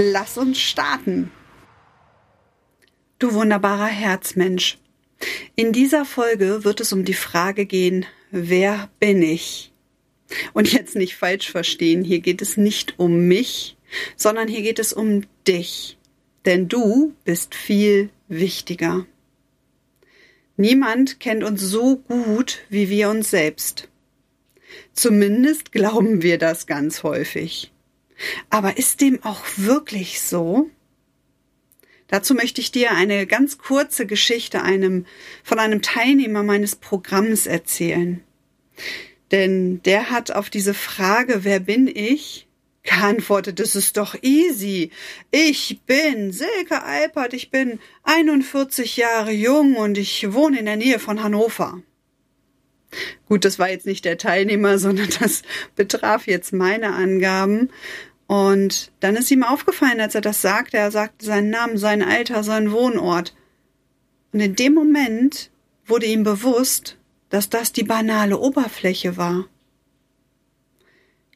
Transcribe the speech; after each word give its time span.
Lass 0.00 0.38
uns 0.38 0.60
starten. 0.60 1.32
Du 3.18 3.34
wunderbarer 3.34 3.88
Herzmensch. 3.88 4.78
In 5.56 5.72
dieser 5.72 6.04
Folge 6.04 6.62
wird 6.62 6.78
es 6.78 6.92
um 6.92 7.04
die 7.04 7.14
Frage 7.14 7.66
gehen, 7.66 8.06
wer 8.30 8.90
bin 9.00 9.20
ich? 9.22 9.72
Und 10.52 10.72
jetzt 10.72 10.94
nicht 10.94 11.16
falsch 11.16 11.50
verstehen, 11.50 12.04
hier 12.04 12.20
geht 12.20 12.42
es 12.42 12.56
nicht 12.56 13.00
um 13.00 13.26
mich, 13.26 13.76
sondern 14.14 14.46
hier 14.46 14.62
geht 14.62 14.78
es 14.78 14.92
um 14.92 15.22
dich. 15.48 15.98
Denn 16.44 16.68
du 16.68 17.16
bist 17.24 17.56
viel 17.56 18.10
wichtiger. 18.28 19.04
Niemand 20.56 21.18
kennt 21.18 21.42
uns 21.42 21.60
so 21.60 21.96
gut 21.96 22.60
wie 22.68 22.88
wir 22.88 23.10
uns 23.10 23.30
selbst. 23.30 23.88
Zumindest 24.92 25.72
glauben 25.72 26.22
wir 26.22 26.38
das 26.38 26.68
ganz 26.68 27.02
häufig. 27.02 27.72
Aber 28.50 28.78
ist 28.78 29.00
dem 29.00 29.22
auch 29.22 29.44
wirklich 29.56 30.20
so? 30.20 30.70
Dazu 32.08 32.34
möchte 32.34 32.60
ich 32.60 32.72
dir 32.72 32.92
eine 32.92 33.26
ganz 33.26 33.58
kurze 33.58 34.06
Geschichte 34.06 34.62
einem, 34.62 35.04
von 35.44 35.58
einem 35.58 35.82
Teilnehmer 35.82 36.42
meines 36.42 36.74
Programms 36.74 37.46
erzählen. 37.46 38.22
Denn 39.30 39.82
der 39.82 40.10
hat 40.10 40.30
auf 40.30 40.48
diese 40.48 40.72
Frage, 40.72 41.44
wer 41.44 41.60
bin 41.60 41.86
ich, 41.86 42.48
geantwortet, 42.82 43.60
das 43.60 43.76
ist 43.76 43.98
doch 43.98 44.16
easy. 44.22 44.90
Ich 45.30 45.80
bin 45.86 46.32
Silke 46.32 46.82
Alpert, 46.82 47.34
ich 47.34 47.50
bin 47.50 47.78
41 48.04 48.96
Jahre 48.96 49.32
jung 49.32 49.76
und 49.76 49.98
ich 49.98 50.32
wohne 50.32 50.58
in 50.58 50.64
der 50.64 50.76
Nähe 50.76 50.98
von 50.98 51.22
Hannover. 51.22 51.82
Gut, 53.26 53.44
das 53.44 53.58
war 53.58 53.68
jetzt 53.68 53.84
nicht 53.84 54.06
der 54.06 54.16
Teilnehmer, 54.16 54.78
sondern 54.78 55.08
das 55.20 55.42
betraf 55.76 56.26
jetzt 56.26 56.52
meine 56.52 56.94
Angaben. 56.94 57.70
Und 58.28 58.92
dann 59.00 59.16
ist 59.16 59.30
ihm 59.30 59.42
aufgefallen, 59.42 60.02
als 60.02 60.14
er 60.14 60.20
das 60.20 60.42
sagte, 60.42 60.76
er 60.76 60.90
sagte 60.90 61.24
seinen 61.24 61.48
Namen, 61.48 61.78
sein 61.78 62.02
Alter, 62.02 62.44
seinen 62.44 62.72
Wohnort. 62.72 63.34
Und 64.32 64.40
in 64.40 64.54
dem 64.54 64.74
Moment 64.74 65.50
wurde 65.86 66.04
ihm 66.04 66.24
bewusst, 66.24 66.98
dass 67.30 67.48
das 67.48 67.72
die 67.72 67.84
banale 67.84 68.36
Oberfläche 68.38 69.16
war. 69.16 69.48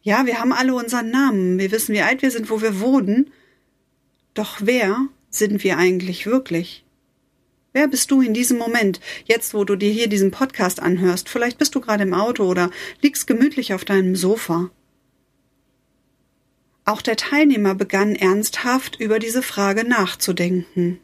Ja, 0.03 0.27
wir 0.27 0.39
haben 0.39 0.53
alle 0.53 0.75
unseren 0.75 1.11
Namen, 1.11 1.59
wir 1.59 1.73
wissen, 1.73 1.95
wie 1.95 2.03
alt 2.03 2.21
wir 2.21 2.31
sind, 2.31 2.51
wo 2.51 2.61
wir 2.61 2.79
wohnen. 2.79 3.31
Doch 4.35 4.59
wer 4.61 5.07
sind 5.31 5.65
wir 5.65 5.79
eigentlich 5.79 6.27
wirklich? 6.27 6.85
Wer 7.73 7.89
bist 7.89 8.11
du 8.11 8.21
in 8.21 8.35
diesem 8.35 8.59
Moment, 8.59 9.01
jetzt 9.25 9.55
wo 9.55 9.65
du 9.65 9.77
dir 9.77 9.91
hier 9.91 10.09
diesen 10.09 10.31
Podcast 10.31 10.81
anhörst? 10.81 11.31
Vielleicht 11.31 11.57
bist 11.57 11.75
du 11.75 11.81
gerade 11.81 12.03
im 12.03 12.13
Auto 12.13 12.45
oder 12.45 12.71
liegst 13.01 13.27
gemütlich 13.27 13.73
auf 13.73 13.87
deinem 13.87 14.15
Sofa. 14.15 14.71
Auch 16.85 17.03
der 17.03 17.17
Teilnehmer 17.17 17.75
begann 17.75 18.17
ernsthaft 18.17 18.99
über 18.99 19.19
diese 19.19 19.43
Frage 19.43 19.85
nachzudenken. 19.85 20.99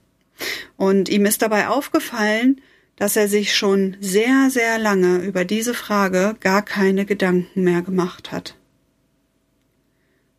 Und 0.77 1.09
ihm 1.09 1.25
ist 1.27 1.43
dabei 1.43 1.69
aufgefallen, 1.69 2.61
dass 2.97 3.17
er 3.17 3.29
sich 3.29 3.55
schon 3.55 3.97
sehr, 4.01 4.51
sehr 4.51 4.79
lange 4.79 5.19
über 5.19 5.45
diese 5.45 5.75
Frage 5.75 6.37
gar 6.41 6.63
keine 6.63 7.07
Gedanken 7.07 7.63
mehr 7.63 7.83
gemacht 7.83 8.33
hat. 8.33 8.57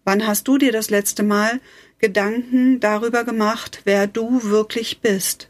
Wann 0.03 0.27
hast 0.27 0.47
du 0.47 0.57
dir 0.57 0.73
das 0.73 0.89
letzte 0.89 1.23
Mal 1.23 1.61
Gedanken 1.99 2.79
darüber 2.79 3.23
gemacht, 3.23 3.81
wer 3.85 4.07
du 4.07 4.43
wirklich 4.43 4.99
bist? 4.99 5.49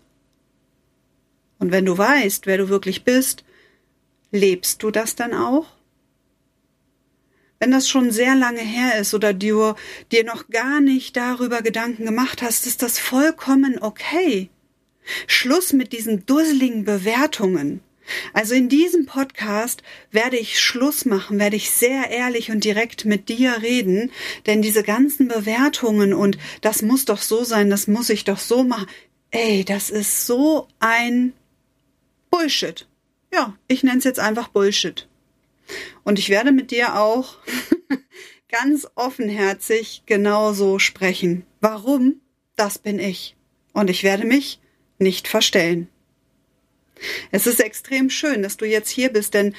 Und 1.58 1.72
wenn 1.72 1.86
du 1.86 1.98
weißt, 1.98 2.46
wer 2.46 2.58
du 2.58 2.70
wirklich 2.70 3.04
bist, 3.04 3.44
lebst 4.32 4.84
du 4.84 4.92
das 4.92 5.16
dann 5.16 5.34
auch? 5.34 5.79
Wenn 7.59 7.72
das 7.72 7.90
schon 7.90 8.12
sehr 8.12 8.36
lange 8.36 8.62
her 8.62 9.00
ist 9.00 9.14
oder 9.14 9.34
du 9.34 9.74
dir 10.12 10.24
noch 10.24 10.47
gar 10.47 10.80
nicht 10.80 11.18
darüber 11.18 11.62
Gedanken 11.62 12.06
gemacht 12.06 12.42
hast, 12.42 12.66
ist 12.66 12.81
das 12.81 13.00
vollkommen 13.00 13.80
okay. 13.80 14.50
Schluss 15.28 15.74
mit 15.74 15.92
diesen 15.92 16.25
dusseligen 16.25 16.86
Bewertungen. 16.86 17.81
Also 18.34 18.56
in 18.56 18.69
diesem 18.69 19.06
Podcast 19.06 19.84
werde 20.12 20.38
ich 20.38 20.59
Schluss 20.59 21.06
machen, 21.06 21.38
werde 21.38 21.58
ich 21.58 21.69
sehr 21.72 22.09
ehrlich 22.09 22.50
und 22.50 22.64
direkt 22.64 23.06
mit 23.06 23.30
dir 23.30 23.62
reden, 23.62 24.12
denn 24.46 24.62
diese 24.62 24.84
ganzen 24.84 25.28
Bewertungen 25.28 26.14
und 26.14 26.38
das 26.62 26.81
muss 26.81 27.06
doch 27.06 27.22
so 27.22 27.44
sein, 27.44 27.69
das 27.69 27.88
muss 27.88 28.09
ich 28.09 28.24
doch 28.24 28.40
so 28.40 28.64
machen. 28.64 28.88
Ey, 29.31 29.64
das 29.64 29.90
ist 29.90 30.25
so 30.25 30.68
ein 30.80 31.34
Bullshit. 32.31 32.88
Ja, 33.31 33.56
ich 33.68 33.84
nenne 33.84 34.00
es 34.00 34.06
jetzt 34.06 34.19
einfach 34.19 34.48
Bullshit. 34.48 35.09
Und 36.03 36.19
ich 36.19 36.30
werde 36.30 36.52
mit 36.52 36.72
dir 36.72 37.00
auch 37.00 37.38
ganz 38.50 38.88
offenherzig 38.96 40.03
genauso 40.06 40.80
sprechen. 40.80 41.46
Warum? 41.62 42.22
Das 42.56 42.78
bin 42.78 43.00
ich. 43.00 43.35
Und 43.74 43.90
ich 43.90 44.03
werde 44.03 44.25
mich 44.25 44.59
nicht 44.97 45.28
verstellen. 45.28 45.88
Es 47.31 47.47
ist 47.47 47.62
extrem 47.62 48.09
schön, 48.09 48.44
dass 48.44 48.57
du 48.57 48.66
jetzt 48.66 48.90
hier 48.90 49.09
bist, 49.09 49.34
denn 49.34 49.56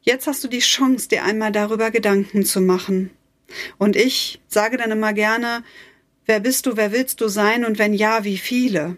jetzt 0.00 0.26
hast 0.26 0.42
du 0.42 0.48
die 0.48 0.60
Chance, 0.60 1.08
dir 1.08 1.24
einmal 1.24 1.52
darüber 1.52 1.90
Gedanken 1.90 2.44
zu 2.44 2.60
machen. 2.60 3.10
Und 3.76 3.96
ich 3.96 4.40
sage 4.46 4.76
dann 4.76 4.90
immer 4.90 5.12
gerne, 5.12 5.62
wer 6.26 6.40
bist 6.40 6.66
du, 6.66 6.76
wer 6.76 6.92
willst 6.92 7.20
du 7.20 7.28
sein 7.28 7.64
und 7.64 7.78
wenn 7.78 7.92
ja, 7.92 8.24
wie 8.24 8.38
viele? 8.38 8.96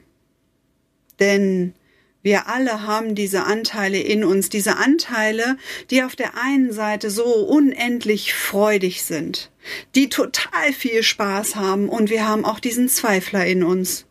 Denn 1.18 1.74
wir 2.22 2.48
alle 2.48 2.86
haben 2.86 3.14
diese 3.14 3.44
Anteile 3.44 3.98
in 3.98 4.24
uns, 4.24 4.50
diese 4.50 4.76
Anteile, 4.76 5.56
die 5.90 6.02
auf 6.02 6.16
der 6.16 6.36
einen 6.36 6.72
Seite 6.72 7.10
so 7.10 7.24
unendlich 7.24 8.34
freudig 8.34 9.04
sind, 9.04 9.50
die 9.94 10.10
total 10.10 10.72
viel 10.72 11.02
Spaß 11.02 11.56
haben 11.56 11.88
und 11.88 12.10
wir 12.10 12.28
haben 12.28 12.44
auch 12.44 12.60
diesen 12.60 12.88
Zweifler 12.88 13.46
in 13.46 13.64
uns. 13.64 14.06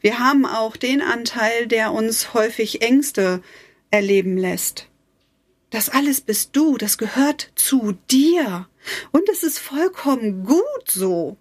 Wir 0.00 0.18
haben 0.18 0.46
auch 0.46 0.76
den 0.76 1.00
Anteil, 1.02 1.66
der 1.66 1.92
uns 1.92 2.34
häufig 2.34 2.82
Ängste 2.82 3.42
erleben 3.90 4.36
lässt. 4.36 4.88
Das 5.70 5.88
alles 5.88 6.20
bist 6.20 6.50
du, 6.52 6.76
das 6.76 6.98
gehört 6.98 7.50
zu 7.54 7.96
dir. 8.10 8.68
Und 9.10 9.28
es 9.30 9.42
ist 9.42 9.58
vollkommen 9.58 10.44
gut 10.44 10.90
so. 10.90 11.38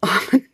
Und 0.00 0.49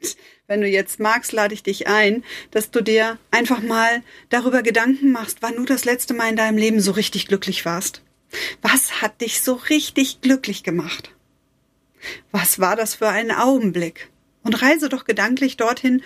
wenn 0.46 0.60
du 0.60 0.68
jetzt 0.68 1.00
magst, 1.00 1.32
lade 1.32 1.54
ich 1.54 1.62
dich 1.62 1.88
ein, 1.88 2.24
dass 2.50 2.70
du 2.70 2.82
dir 2.82 3.18
einfach 3.30 3.62
mal 3.62 4.02
darüber 4.28 4.62
Gedanken 4.62 5.10
machst, 5.10 5.38
wann 5.40 5.56
du 5.56 5.64
das 5.64 5.84
letzte 5.84 6.14
Mal 6.14 6.30
in 6.30 6.36
deinem 6.36 6.58
Leben 6.58 6.80
so 6.80 6.92
richtig 6.92 7.26
glücklich 7.26 7.64
warst. 7.64 8.02
Was 8.62 9.02
hat 9.02 9.20
dich 9.20 9.40
so 9.42 9.54
richtig 9.54 10.20
glücklich 10.20 10.62
gemacht? 10.62 11.10
Was 12.30 12.60
war 12.60 12.76
das 12.76 12.96
für 12.96 13.08
ein 13.08 13.30
Augenblick? 13.30 14.10
Und 14.42 14.62
reise 14.62 14.88
doch 14.88 15.04
gedanklich 15.04 15.56
dorthin 15.56 16.02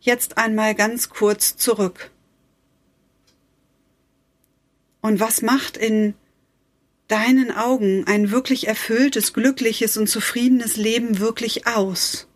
jetzt 0.00 0.38
einmal 0.38 0.74
ganz 0.74 1.08
kurz 1.08 1.56
zurück. 1.56 2.10
Und 5.00 5.18
was 5.18 5.42
macht 5.42 5.76
in 5.76 6.14
deinen 7.08 7.50
Augen 7.50 8.04
ein 8.06 8.30
wirklich 8.30 8.68
erfülltes, 8.68 9.32
glückliches 9.32 9.96
und 9.96 10.06
zufriedenes 10.06 10.76
Leben 10.76 11.18
wirklich 11.18 11.66
aus? 11.66 12.28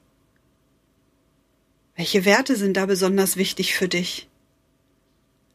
Welche 1.96 2.24
Werte 2.24 2.56
sind 2.56 2.76
da 2.76 2.86
besonders 2.86 3.36
wichtig 3.36 3.74
für 3.74 3.88
dich? 3.88 4.28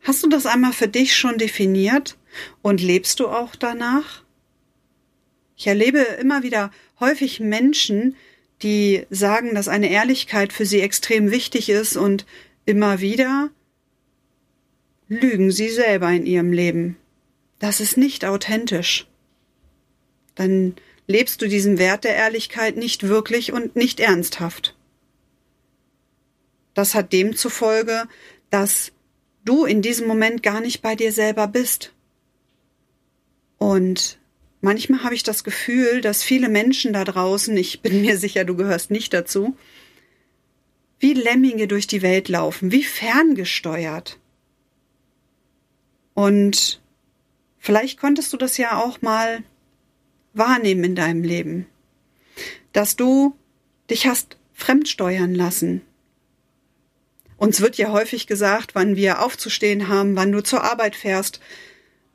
Hast 0.01 0.24
du 0.24 0.30
das 0.30 0.45
einmal 0.45 0.74
für 0.74 0.88
dich 0.88 1.15
schon 1.15 1.38
definiert 1.38 2.18
und 2.62 2.81
lebst 2.81 3.19
du 3.19 3.27
auch 3.27 3.56
danach? 3.56 4.24
Ich 5.57 5.68
erlebe 5.68 6.00
immer 6.00 6.41
wieder 6.41 6.71
häufig 7.00 7.41
Menschen, 7.41 8.15
die 8.62 9.06
sagen, 9.09 9.53
dass 9.56 9.68
eine 9.68 9.89
Ehrlichkeit 9.89 10.53
für 10.53 10.65
sie 10.65 10.80
extrem 10.80 11.31
wichtig 11.31 11.69
ist 11.69 11.97
und 11.97 12.25
immer 12.65 13.01
wieder 13.01 13.50
lügen 15.09 15.51
sie 15.51 15.69
selber 15.69 16.09
in 16.12 16.25
ihrem 16.25 16.53
Leben. 16.53 16.95
Das 17.57 17.81
ist 17.81 17.97
nicht 17.97 18.24
authentisch. 18.24 19.07
Dann 20.36 20.75
lebst 21.07 21.41
du 21.41 21.50
diesen 21.50 21.77
Wert 21.77 22.06
der 22.06 22.15
Ehrlichkeit 22.15 22.77
nicht 22.77 23.07
wirklich 23.07 23.51
und 23.51 23.75
nicht 23.75 24.00
ernsthaft. 24.00 24.77
Das 26.79 26.95
hat 26.95 27.11
demzufolge, 27.11 28.07
dass 28.51 28.93
du 29.43 29.65
in 29.65 29.81
diesem 29.81 30.07
Moment 30.07 30.41
gar 30.43 30.61
nicht 30.61 30.81
bei 30.81 30.95
dir 30.95 31.11
selber 31.11 31.45
bist. 31.45 31.91
Und 33.57 34.17
manchmal 34.61 35.03
habe 35.03 35.13
ich 35.13 35.23
das 35.23 35.43
Gefühl, 35.43 35.99
dass 35.99 36.23
viele 36.23 36.47
Menschen 36.47 36.93
da 36.93 37.03
draußen, 37.03 37.57
ich 37.57 37.81
bin 37.81 37.99
mir 37.99 38.17
sicher, 38.17 38.45
du 38.45 38.55
gehörst 38.55 38.91
nicht 38.91 39.13
dazu, 39.13 39.57
wie 40.99 41.11
Lemminge 41.11 41.67
durch 41.67 41.85
die 41.85 42.01
Welt 42.01 42.29
laufen, 42.29 42.71
wie 42.71 42.83
ferngesteuert. 42.85 44.17
Und 46.13 46.79
vielleicht 47.57 47.99
konntest 47.99 48.31
du 48.31 48.37
das 48.37 48.55
ja 48.55 48.81
auch 48.81 49.01
mal 49.01 49.43
wahrnehmen 50.31 50.85
in 50.85 50.95
deinem 50.95 51.23
Leben, 51.23 51.65
dass 52.71 52.95
du 52.95 53.35
dich 53.89 54.07
hast 54.07 54.37
fremdsteuern 54.53 55.35
lassen. 55.35 55.81
Uns 57.39 57.62
wird 57.62 57.77
ja 57.77 57.91
häufig 57.94 58.27
gesagt, 58.27 58.75
wann 58.75 58.97
wir 58.97 59.24
aufzustehen 59.24 59.88
haben, 59.88 60.18
wann 60.18 60.31
du 60.31 60.41
zur 60.41 60.63
Arbeit 60.63 60.95
fährst, 60.95 61.39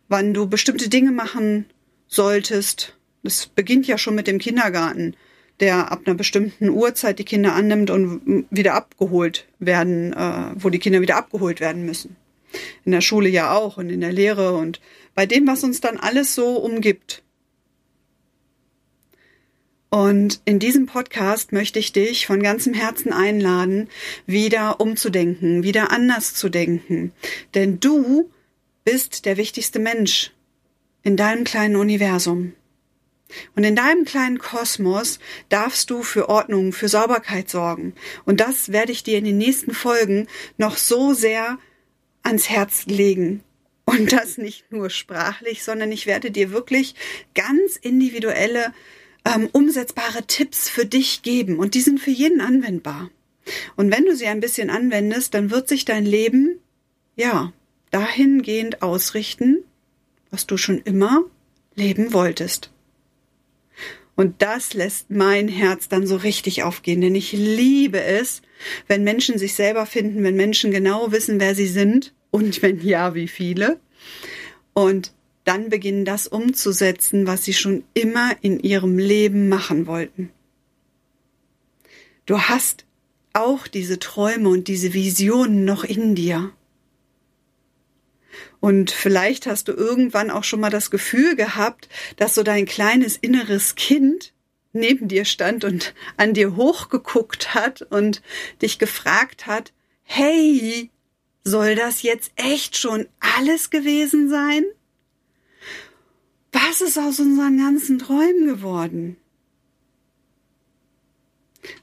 wann 0.09 0.35
du 0.35 0.47
bestimmte 0.47 0.91
Dinge 0.91 1.13
machen 1.13 1.65
solltest. 2.07 2.95
Das 3.23 3.47
beginnt 3.47 3.87
ja 3.87 3.97
schon 3.97 4.15
mit 4.15 4.27
dem 4.27 4.39
Kindergarten, 4.39 5.17
der 5.61 5.91
ab 5.91 6.03
einer 6.05 6.15
bestimmten 6.15 6.69
Uhrzeit 6.69 7.19
die 7.19 7.25
Kinder 7.25 7.55
annimmt 7.55 7.89
und 7.89 8.47
wieder 8.51 8.75
abgeholt 8.75 9.47
werden, 9.59 10.13
äh, 10.13 10.53
wo 10.57 10.69
die 10.69 10.79
Kinder 10.79 11.01
wieder 11.01 11.17
abgeholt 11.17 11.59
werden 11.61 11.87
müssen. 11.87 12.17
In 12.85 12.93
der 12.93 13.01
Schule 13.01 13.31
ja 13.31 13.55
auch 13.55 13.79
und 13.79 13.89
in 13.89 14.03
der 14.03 14.13
Lehre 14.13 14.53
und 14.53 14.79
bei 15.15 15.25
dem, 15.25 15.47
was 15.47 15.65
uns 15.65 15.81
dann 15.81 15.97
alles 15.97 16.35
so 16.35 16.59
umgibt. 16.59 17.24
Und 19.95 20.41
in 20.45 20.59
diesem 20.59 20.87
Podcast 20.87 21.53
möchte 21.53 21.79
ich 21.79 21.93
dich 21.93 22.27
von 22.27 22.43
ganzem 22.43 22.75
Herzen 22.75 23.13
einladen, 23.13 23.89
wieder 24.27 24.81
umzudenken, 24.81 25.63
wieder 25.63 25.93
anders 25.93 26.35
zu 26.35 26.49
denken. 26.49 27.13
Denn 27.55 27.79
du 27.79 28.29
bist 28.85 29.25
der 29.25 29.37
wichtigste 29.37 29.79
Mensch 29.79 30.33
in 31.05 31.17
deinem 31.17 31.45
kleinen 31.45 31.77
Universum. 31.77 32.55
Und 33.55 33.63
in 33.63 33.77
deinem 33.77 34.05
kleinen 34.05 34.39
Kosmos 34.39 35.21
darfst 35.49 35.91
du 35.91 36.03
für 36.03 36.29
Ordnung, 36.29 36.73
für 36.73 36.89
Sauberkeit 36.89 37.49
sorgen. 37.49 37.95
Und 38.25 38.41
das 38.41 38.73
werde 38.73 38.91
ich 38.91 39.05
dir 39.05 39.19
in 39.19 39.25
den 39.25 39.39
nächsten 39.39 39.75
Folgen 39.75 40.27
noch 40.59 40.77
so 40.77 41.15
sehr 41.15 41.57
ans 42.25 42.51
Herz 42.51 42.87
legen. 42.87 43.45
Und 43.85 44.11
das 44.11 44.39
nicht 44.39 44.73
nur 44.73 44.91
sprachlich, 44.91 45.63
sondern 45.63 45.93
ich 45.93 46.07
werde 46.07 46.33
dir 46.33 46.51
wirklich 46.51 46.97
ganz 47.37 47.77
individuelle 47.77 48.73
ähm, 49.25 49.49
umsetzbare 49.53 50.27
Tipps 50.27 50.69
für 50.69 50.87
dich 50.87 51.23
geben 51.23 51.59
und 51.59 51.75
die 51.75 51.81
sind 51.81 52.01
für 52.01 52.11
jeden 52.11 52.41
anwendbar. 52.41 53.11
Und 53.77 53.91
wenn 53.93 54.05
du 54.05 54.17
sie 54.17 54.27
ein 54.27 54.41
bisschen 54.41 54.71
anwendest, 54.71 55.35
dann 55.35 55.51
wird 55.51 55.69
sich 55.69 55.85
dein 55.85 56.07
Leben, 56.07 56.59
ja, 57.17 57.53
dahingehend 57.91 58.83
ausrichten, 58.83 59.65
was 60.31 60.47
du 60.47 60.57
schon 60.57 60.79
immer 60.79 61.25
leben 61.75 62.13
wolltest. 62.13 62.71
Und 64.17 64.43
das 64.43 64.75
lässt 64.75 65.11
mein 65.11 65.49
Herz 65.49 65.89
dann 65.89 66.07
so 66.07 66.17
richtig 66.17 66.63
aufgehen, 66.63 67.01
denn 67.01 67.15
ich 67.15 67.33
liebe 67.33 68.01
es, 68.01 68.43
wenn 68.87 69.03
Menschen 69.03 69.39
sich 69.39 69.55
selber 69.55 69.87
finden, 69.87 70.23
wenn 70.23 70.37
Menschen 70.37 70.71
genau 70.71 71.11
wissen, 71.11 71.41
wer 71.41 71.55
sie 71.55 71.67
sind 71.67 72.15
und 72.31 72.63
wenn 72.63 72.81
ja, 72.81 73.15
wie 73.15 73.29
viele. 73.29 73.81
Und 74.73 75.13
dann 75.45 75.69
beginnen 75.69 76.05
das 76.05 76.27
umzusetzen, 76.27 77.27
was 77.27 77.45
sie 77.45 77.55
schon 77.55 77.85
immer 77.95 78.37
in 78.41 78.61
ihrem 78.61 78.99
Leben 78.99 79.49
machen 79.49 79.87
wollten. 79.87 80.31
Du 82.27 82.41
hast 82.41 82.85
auch 83.35 83.67
diese 83.67 83.99
Träume 83.99 84.49
und 84.49 84.69
diese 84.69 84.95
Visionen 84.95 85.65
noch 85.65 85.85
in 85.85 86.15
dir. 86.15 86.53
Und 88.61 88.91
vielleicht 88.91 89.47
hast 89.47 89.69
du 89.69 89.73
irgendwann 89.73 90.31
auch 90.31 90.45
schon 90.45 90.61
mal 90.61 90.71
das 90.71 90.91
Gefühl 90.91 91.37
gehabt, 91.37 91.89
dass 92.17 92.35
so 92.35 92.43
dein 92.43 92.65
kleines 92.65 93.17
inneres 93.19 93.75
Kind 93.75 94.33
neben 94.73 95.09
dir 95.09 95.25
stand 95.25 95.65
und 95.65 95.95
an 96.17 96.33
dir 96.33 96.57
hochgeguckt 96.57 97.55
hat 97.55 97.83
und 97.83 98.23
dich 98.63 98.79
gefragt 98.79 99.47
hat, 99.47 99.73
hey, 100.03 100.91
soll 101.45 101.75
das 101.75 102.03
jetzt 102.03 102.33
echt 102.37 102.77
schon 102.77 103.07
alles 103.21 103.71
gewesen 103.71 104.31
sein? 104.31 104.65
Was 106.55 106.81
ist 106.81 106.99
aus 106.99 107.19
unseren 107.19 107.59
ganzen 107.59 107.99
Träumen 107.99 108.47
geworden? 108.47 109.17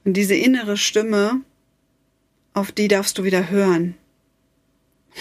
Und 0.06 0.14
diese 0.14 0.36
innere 0.36 0.78
Stimme, 0.78 1.42
auf 2.54 2.72
die 2.72 2.88
darfst 2.88 3.18
du 3.18 3.26
wieder 3.26 3.50
hören. 3.50 3.96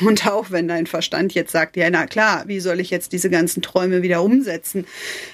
Und 0.03 0.25
auch 0.29 0.53
wenn 0.53 0.69
dein 0.69 0.87
Verstand 0.87 1.35
jetzt 1.35 1.51
sagt, 1.51 1.77
ja, 1.77 1.91
na 1.91 2.07
klar, 2.07 2.45
wie 2.47 2.61
soll 2.61 2.79
ich 2.79 2.91
jetzt 2.91 3.13
diese 3.13 3.29
ganzen 3.29 3.61
Träume 3.61 4.03
wieder 4.03 4.23
umsetzen? 4.23 4.87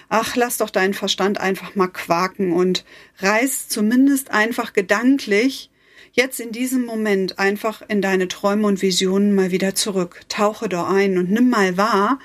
Ach, 0.09 0.35
lass 0.35 0.57
doch 0.57 0.71
deinen 0.71 0.95
Verstand 0.95 1.39
einfach 1.39 1.75
mal 1.75 1.89
quaken 1.89 2.53
und 2.55 2.87
reiß 3.19 3.69
zumindest 3.69 4.31
einfach 4.31 4.73
gedanklich 4.73 5.71
jetzt 6.13 6.41
in 6.41 6.53
diesem 6.53 6.87
Moment 6.87 7.39
einfach 7.39 7.83
in 7.87 8.01
deine 8.01 8.29
Träume 8.29 8.67
und 8.67 8.81
Visionen 8.81 9.35
mal 9.35 9.51
wieder 9.51 9.75
zurück. 9.75 10.23
Tauche 10.31 10.71
da 10.71 10.89
ein 10.89 11.19
und 11.19 11.31
nimm 11.31 11.51
mal 11.51 11.77
wahr, 11.77 12.19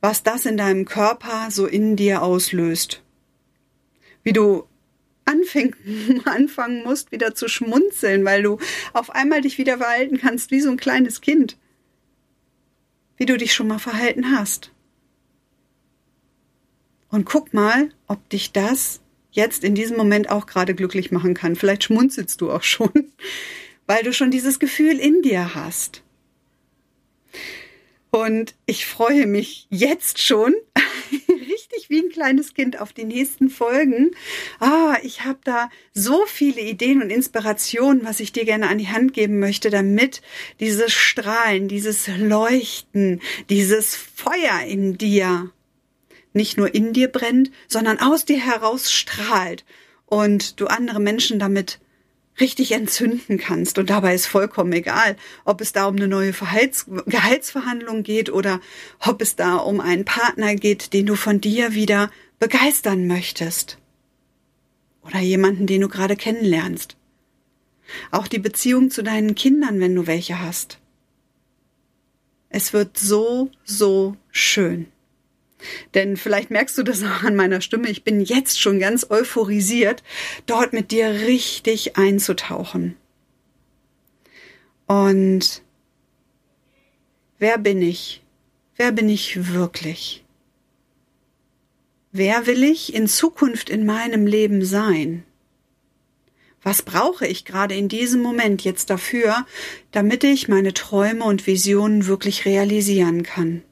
was 0.00 0.22
das 0.22 0.46
in 0.46 0.56
deinem 0.56 0.84
Körper 0.84 1.50
so 1.50 1.66
in 1.66 1.96
dir 1.96 2.22
auslöst. 2.22 3.02
Wie 4.22 4.32
du 4.32 4.64
anfäng, 5.24 5.74
anfangen 6.24 6.84
musst, 6.84 7.12
wieder 7.12 7.34
zu 7.34 7.48
schmunzeln, 7.48 8.24
weil 8.24 8.42
du 8.42 8.58
auf 8.92 9.10
einmal 9.10 9.40
dich 9.40 9.58
wieder 9.58 9.78
verhalten 9.78 10.18
kannst 10.18 10.50
wie 10.50 10.60
so 10.60 10.70
ein 10.70 10.76
kleines 10.76 11.20
Kind. 11.20 11.56
Wie 13.16 13.26
du 13.26 13.36
dich 13.36 13.52
schon 13.52 13.68
mal 13.68 13.78
verhalten 13.78 14.32
hast. 14.36 14.70
Und 17.10 17.24
guck 17.24 17.54
mal, 17.54 17.90
ob 18.06 18.28
dich 18.28 18.52
das 18.52 19.00
jetzt 19.30 19.64
in 19.64 19.74
diesem 19.74 19.96
Moment 19.96 20.30
auch 20.30 20.46
gerade 20.46 20.74
glücklich 20.74 21.10
machen 21.10 21.34
kann. 21.34 21.56
Vielleicht 21.56 21.84
schmunzelst 21.84 22.40
du 22.40 22.50
auch 22.50 22.62
schon, 22.62 22.90
weil 23.86 24.02
du 24.02 24.12
schon 24.12 24.30
dieses 24.30 24.58
Gefühl 24.58 24.98
in 24.98 25.22
dir 25.22 25.54
hast. 25.54 26.02
Und 28.18 28.54
ich 28.66 28.86
freue 28.86 29.26
mich 29.26 29.66
jetzt 29.70 30.20
schon 30.20 30.54
richtig 31.28 31.88
wie 31.88 32.00
ein 32.00 32.08
kleines 32.08 32.52
Kind 32.52 32.80
auf 32.80 32.92
die 32.92 33.04
nächsten 33.04 33.48
Folgen. 33.48 34.10
Ah, 34.58 34.96
ich 35.02 35.24
habe 35.24 35.38
da 35.44 35.70
so 35.94 36.26
viele 36.26 36.60
Ideen 36.60 37.00
und 37.00 37.10
Inspirationen, 37.10 38.04
was 38.04 38.18
ich 38.18 38.32
dir 38.32 38.44
gerne 38.44 38.68
an 38.68 38.78
die 38.78 38.88
Hand 38.88 39.12
geben 39.12 39.38
möchte, 39.38 39.70
damit 39.70 40.20
dieses 40.58 40.92
Strahlen, 40.92 41.68
dieses 41.68 42.08
Leuchten, 42.08 43.20
dieses 43.50 43.94
Feuer 43.94 44.62
in 44.66 44.98
dir 44.98 45.52
nicht 46.32 46.56
nur 46.56 46.74
in 46.74 46.92
dir 46.92 47.08
brennt, 47.08 47.50
sondern 47.68 47.98
aus 47.98 48.24
dir 48.24 48.38
heraus 48.38 48.92
strahlt 48.92 49.64
und 50.06 50.60
du 50.60 50.66
andere 50.66 51.00
Menschen 51.00 51.38
damit 51.38 51.78
richtig 52.40 52.72
entzünden 52.72 53.38
kannst. 53.38 53.78
Und 53.78 53.90
dabei 53.90 54.14
ist 54.14 54.26
vollkommen 54.26 54.72
egal, 54.72 55.16
ob 55.44 55.60
es 55.60 55.72
da 55.72 55.86
um 55.86 55.96
eine 55.96 56.08
neue 56.08 56.32
Verhalts 56.32 56.86
Gehaltsverhandlung 57.06 58.02
geht 58.02 58.30
oder 58.30 58.60
ob 59.00 59.20
es 59.22 59.36
da 59.36 59.56
um 59.56 59.80
einen 59.80 60.04
Partner 60.04 60.54
geht, 60.54 60.92
den 60.92 61.06
du 61.06 61.14
von 61.14 61.40
dir 61.40 61.74
wieder 61.74 62.10
begeistern 62.38 63.06
möchtest. 63.06 63.78
Oder 65.02 65.20
jemanden, 65.20 65.66
den 65.66 65.80
du 65.80 65.88
gerade 65.88 66.16
kennenlernst. 66.16 66.96
Auch 68.10 68.28
die 68.28 68.38
Beziehung 68.38 68.90
zu 68.90 69.02
deinen 69.02 69.34
Kindern, 69.34 69.80
wenn 69.80 69.94
du 69.94 70.06
welche 70.06 70.40
hast. 70.40 70.78
Es 72.50 72.72
wird 72.72 72.98
so, 72.98 73.50
so 73.64 74.16
schön. 74.30 74.86
Denn 75.94 76.16
vielleicht 76.16 76.50
merkst 76.50 76.78
du 76.78 76.82
das 76.82 77.02
auch 77.02 77.24
an 77.24 77.36
meiner 77.36 77.60
Stimme. 77.60 77.88
Ich 77.88 78.04
bin 78.04 78.20
jetzt 78.20 78.60
schon 78.60 78.78
ganz 78.78 79.06
euphorisiert, 79.10 80.02
dort 80.46 80.72
mit 80.72 80.90
dir 80.90 81.08
richtig 81.08 81.96
einzutauchen. 81.96 82.96
Und 84.86 85.62
wer 87.38 87.58
bin 87.58 87.82
ich? 87.82 88.22
Wer 88.76 88.92
bin 88.92 89.08
ich 89.08 89.52
wirklich? 89.52 90.24
Wer 92.12 92.46
will 92.46 92.64
ich 92.64 92.94
in 92.94 93.06
Zukunft 93.06 93.68
in 93.68 93.84
meinem 93.84 94.26
Leben 94.26 94.64
sein? 94.64 95.24
Was 96.62 96.82
brauche 96.82 97.26
ich 97.26 97.44
gerade 97.44 97.74
in 97.74 97.88
diesem 97.88 98.22
Moment 98.22 98.64
jetzt 98.64 98.90
dafür, 98.90 99.46
damit 99.92 100.24
ich 100.24 100.48
meine 100.48 100.74
Träume 100.74 101.24
und 101.24 101.46
Visionen 101.46 102.06
wirklich 102.06 102.46
realisieren 102.46 103.22
kann? 103.22 103.62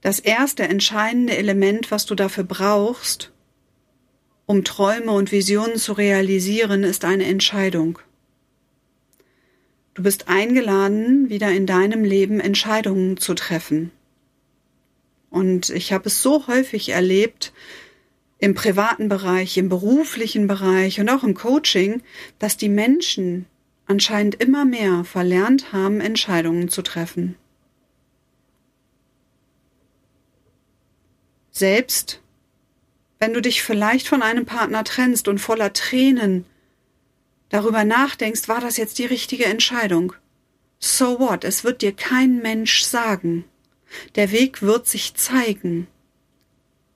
Das 0.00 0.18
erste 0.18 0.62
entscheidende 0.62 1.36
Element, 1.36 1.90
was 1.90 2.06
du 2.06 2.14
dafür 2.14 2.44
brauchst, 2.44 3.32
um 4.46 4.64
Träume 4.64 5.12
und 5.12 5.30
Visionen 5.30 5.76
zu 5.76 5.92
realisieren, 5.92 6.82
ist 6.82 7.04
eine 7.04 7.26
Entscheidung. 7.26 7.98
Du 9.94 10.02
bist 10.02 10.28
eingeladen, 10.28 11.28
wieder 11.28 11.50
in 11.50 11.66
deinem 11.66 12.04
Leben 12.04 12.40
Entscheidungen 12.40 13.18
zu 13.18 13.34
treffen. 13.34 13.92
Und 15.28 15.70
ich 15.70 15.92
habe 15.92 16.08
es 16.08 16.22
so 16.22 16.46
häufig 16.46 16.88
erlebt, 16.88 17.52
im 18.38 18.54
privaten 18.54 19.08
Bereich, 19.08 19.58
im 19.58 19.68
beruflichen 19.68 20.46
Bereich 20.46 20.98
und 20.98 21.10
auch 21.10 21.22
im 21.22 21.34
Coaching, 21.34 22.02
dass 22.38 22.56
die 22.56 22.70
Menschen 22.70 23.46
anscheinend 23.86 24.36
immer 24.36 24.64
mehr 24.64 25.04
verlernt 25.04 25.72
haben, 25.72 26.00
Entscheidungen 26.00 26.70
zu 26.70 26.82
treffen. 26.82 27.36
Selbst 31.60 32.22
wenn 33.18 33.34
du 33.34 33.42
dich 33.42 33.62
vielleicht 33.62 34.08
von 34.08 34.22
einem 34.22 34.46
Partner 34.46 34.82
trennst 34.82 35.28
und 35.28 35.36
voller 35.36 35.74
Tränen 35.74 36.46
darüber 37.50 37.84
nachdenkst, 37.84 38.48
war 38.48 38.62
das 38.62 38.78
jetzt 38.78 38.98
die 38.98 39.04
richtige 39.04 39.44
Entscheidung? 39.44 40.14
So 40.78 41.20
what? 41.20 41.44
Es 41.44 41.62
wird 41.62 41.82
dir 41.82 41.92
kein 41.92 42.40
Mensch 42.40 42.80
sagen. 42.80 43.44
Der 44.14 44.32
Weg 44.32 44.62
wird 44.62 44.88
sich 44.88 45.16
zeigen. 45.16 45.86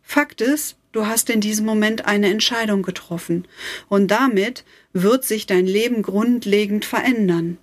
Fakt 0.00 0.40
ist, 0.40 0.78
du 0.92 1.06
hast 1.06 1.28
in 1.28 1.42
diesem 1.42 1.66
Moment 1.66 2.06
eine 2.06 2.30
Entscheidung 2.30 2.82
getroffen 2.82 3.46
und 3.90 4.10
damit 4.10 4.64
wird 4.94 5.26
sich 5.26 5.44
dein 5.44 5.66
Leben 5.66 6.00
grundlegend 6.00 6.86
verändern. 6.86 7.58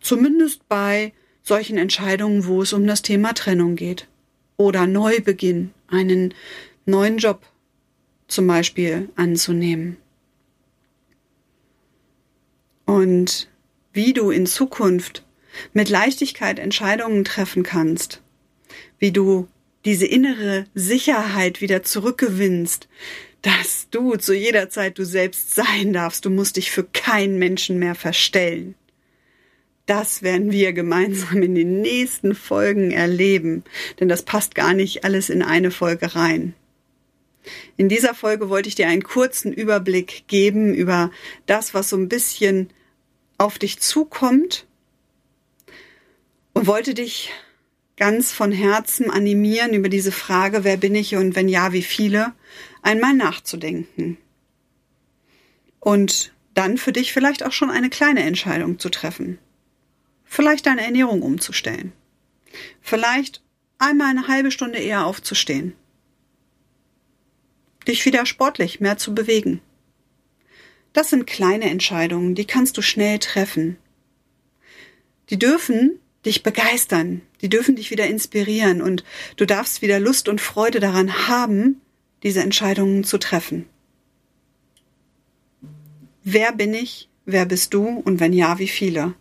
Zumindest 0.00 0.68
bei 0.68 1.12
solchen 1.44 1.78
Entscheidungen, 1.78 2.46
wo 2.46 2.62
es 2.62 2.72
um 2.72 2.84
das 2.84 3.02
Thema 3.02 3.32
Trennung 3.32 3.76
geht 3.76 4.08
oder 4.56 4.86
Neubeginn, 4.86 5.72
einen 5.88 6.34
neuen 6.84 7.18
Job 7.18 7.42
zum 8.28 8.46
Beispiel 8.46 9.08
anzunehmen. 9.16 9.96
Und 12.84 13.48
wie 13.92 14.12
du 14.12 14.30
in 14.30 14.46
Zukunft 14.46 15.24
mit 15.72 15.88
Leichtigkeit 15.88 16.58
Entscheidungen 16.58 17.24
treffen 17.24 17.62
kannst, 17.62 18.22
wie 18.98 19.12
du 19.12 19.48
diese 19.84 20.06
innere 20.06 20.66
Sicherheit 20.74 21.60
wieder 21.60 21.82
zurückgewinnst, 21.82 22.88
dass 23.42 23.88
du 23.90 24.16
zu 24.16 24.34
jeder 24.34 24.70
Zeit 24.70 24.98
du 24.98 25.04
selbst 25.04 25.54
sein 25.54 25.92
darfst, 25.92 26.24
du 26.24 26.30
musst 26.30 26.56
dich 26.56 26.70
für 26.70 26.84
keinen 26.84 27.38
Menschen 27.38 27.78
mehr 27.78 27.94
verstellen. 27.94 28.74
Das 29.86 30.22
werden 30.22 30.50
wir 30.50 30.72
gemeinsam 30.72 31.42
in 31.42 31.54
den 31.54 31.80
nächsten 31.80 32.34
Folgen 32.34 32.90
erleben, 32.90 33.62
denn 34.00 34.08
das 34.08 34.24
passt 34.24 34.54
gar 34.56 34.74
nicht 34.74 35.04
alles 35.04 35.30
in 35.30 35.42
eine 35.42 35.70
Folge 35.70 36.16
rein. 36.16 36.54
In 37.76 37.88
dieser 37.88 38.14
Folge 38.14 38.48
wollte 38.48 38.68
ich 38.68 38.74
dir 38.74 38.88
einen 38.88 39.04
kurzen 39.04 39.52
Überblick 39.52 40.24
geben 40.26 40.74
über 40.74 41.12
das, 41.46 41.74
was 41.74 41.88
so 41.88 41.96
ein 41.96 42.08
bisschen 42.08 42.70
auf 43.38 43.58
dich 43.58 43.78
zukommt 43.78 44.66
und 46.52 46.66
wollte 46.66 46.94
dich 46.94 47.30
ganz 47.96 48.32
von 48.32 48.50
Herzen 48.50 49.10
animieren, 49.10 49.72
über 49.72 49.88
diese 49.88 50.12
Frage, 50.12 50.64
wer 50.64 50.76
bin 50.76 50.94
ich 50.94 51.14
und 51.14 51.36
wenn 51.36 51.48
ja, 51.48 51.72
wie 51.72 51.82
viele, 51.82 52.32
einmal 52.82 53.14
nachzudenken. 53.14 54.18
Und 55.80 56.32
dann 56.54 56.78
für 56.78 56.92
dich 56.92 57.12
vielleicht 57.12 57.44
auch 57.44 57.52
schon 57.52 57.70
eine 57.70 57.90
kleine 57.90 58.22
Entscheidung 58.22 58.78
zu 58.78 58.88
treffen. 58.88 59.38
Vielleicht 60.36 60.66
deine 60.66 60.84
Ernährung 60.84 61.22
umzustellen. 61.22 61.92
Vielleicht 62.80 63.42
einmal 63.78 64.10
eine 64.10 64.28
halbe 64.28 64.50
Stunde 64.50 64.78
eher 64.78 65.06
aufzustehen 65.06 65.74
dich 67.86 68.04
wieder 68.04 68.26
sportlich 68.26 68.80
mehr 68.80 68.96
zu 68.96 69.14
bewegen. 69.14 69.60
Das 70.92 71.10
sind 71.10 71.26
kleine 71.26 71.70
Entscheidungen, 71.70 72.34
die 72.34 72.46
kannst 72.46 72.76
du 72.76 72.82
schnell 72.82 73.18
treffen. 73.18 73.76
Die 75.30 75.38
dürfen 75.38 75.98
dich 76.24 76.42
begeistern, 76.42 77.22
die 77.42 77.48
dürfen 77.48 77.76
dich 77.76 77.90
wieder 77.90 78.06
inspirieren 78.06 78.80
und 78.80 79.04
du 79.36 79.44
darfst 79.44 79.82
wieder 79.82 80.00
Lust 80.00 80.28
und 80.28 80.40
Freude 80.40 80.80
daran 80.80 81.28
haben, 81.28 81.80
diese 82.22 82.40
Entscheidungen 82.40 83.04
zu 83.04 83.18
treffen. 83.18 83.66
Wer 86.24 86.52
bin 86.52 86.74
ich? 86.74 87.08
Wer 87.24 87.46
bist 87.46 87.74
du? 87.74 87.86
Und 87.86 88.18
wenn 88.18 88.32
ja, 88.32 88.58
wie 88.58 88.68
viele? 88.68 89.14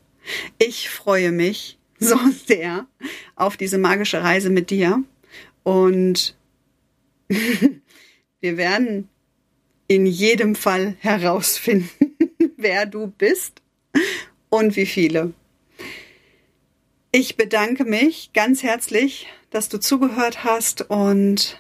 Ich 0.58 0.90
freue 0.90 1.32
mich 1.32 1.78
so 2.00 2.18
sehr 2.48 2.88
auf 3.36 3.58
diese 3.58 3.78
magische 3.78 4.22
Reise 4.22 4.50
mit 4.50 4.70
dir 4.70 5.04
und 5.64 6.36
Wir 8.46 8.58
werden 8.58 9.10
in 9.88 10.06
jedem 10.06 10.54
Fall 10.54 10.98
herausfinden, 11.00 12.16
wer 12.58 12.86
du 12.86 13.08
bist 13.08 13.64
und 14.50 14.76
wie 14.76 14.86
viele. 14.86 15.34
Ich 17.12 17.38
bedanke 17.38 17.86
mich 17.86 18.32
ganz 18.34 18.62
herzlich, 18.62 19.26
dass 19.50 19.68
du 19.68 19.80
zugehört 19.80 20.44
hast 20.44 20.88
und 20.92 21.60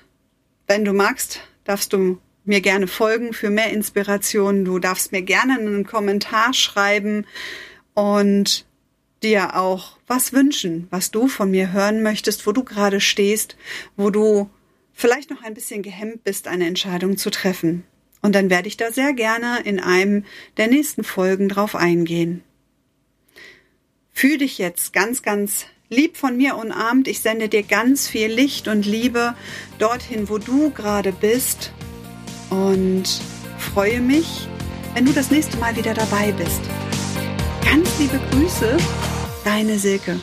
wenn 0.68 0.86
du 0.86 0.94
magst, 0.94 1.40
darfst 1.64 1.92
du 1.92 2.20
mir 2.44 2.62
gerne 2.62 2.86
folgen 2.86 3.34
für 3.34 3.50
mehr 3.50 3.72
Inspiration. 3.72 4.64
Du 4.64 4.78
darfst 4.78 5.12
mir 5.12 5.24
gerne 5.24 5.54
einen 5.54 5.88
Kommentar 5.88 6.54
schreiben 6.54 7.26
und 7.96 8.66
dir 9.24 9.56
auch 9.56 9.98
was 10.06 10.34
wünschen, 10.34 10.88
was 10.92 11.10
du 11.10 11.28
von 11.28 11.50
mir 11.50 11.74
hören 11.74 12.04
möchtest, 12.04 12.46
wo 12.46 12.52
du 12.52 12.64
gerade 12.64 13.02
stehst, 13.02 13.58
wo 13.98 14.12
du 14.12 14.50
vielleicht 14.94 15.32
noch 15.32 15.42
ein 15.42 15.56
bisschen 15.56 15.82
gehemmt 15.82 16.24
bist, 16.24 16.48
eine 16.48 16.68
Entscheidung 16.68 17.18
zu 17.18 17.32
treffen. 17.32 17.84
Und 18.22 18.36
dann 18.36 18.50
werde 18.50 18.68
ich 18.68 18.78
da 18.78 18.92
sehr 18.92 19.14
gerne 19.14 19.62
in 19.64 19.80
einem 19.80 20.26
der 20.58 20.68
nächsten 20.68 21.04
Folgen 21.04 21.50
drauf 21.50 21.76
eingehen. 21.76 22.44
Fühl 24.12 24.38
dich 24.38 24.58
jetzt 24.58 24.94
ganz, 24.94 25.22
ganz 25.22 25.66
lieb 25.90 26.18
von 26.18 26.38
mir 26.38 26.56
umarmt. 26.56 27.08
Ich 27.08 27.20
sende 27.20 27.50
dir 27.50 27.64
ganz 27.64 28.08
viel 28.08 28.28
Licht 28.28 28.68
und 28.68 28.86
Liebe 28.86 29.36
dorthin, 29.78 30.30
wo 30.30 30.38
du 30.38 30.70
gerade 30.72 31.12
bist. 31.12 31.72
Und 32.50 33.04
freue 33.60 34.00
mich, 34.00 34.48
wenn 34.94 35.06
du 35.06 35.12
das 35.12 35.32
nächste 35.32 35.58
Mal 35.58 35.76
wieder 35.76 35.94
dabei 35.94 36.32
bist. 36.32 36.62
Ganz 37.66 37.90
liebe 38.00 38.20
Grüße, 38.32 38.78
deine 39.44 39.80
Silke. 39.80 40.20